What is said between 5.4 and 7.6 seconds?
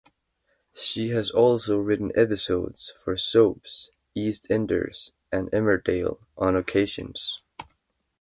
"Emmerdale" on occasions.